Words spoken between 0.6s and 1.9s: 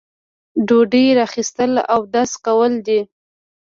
ډوډۍ را اخیستل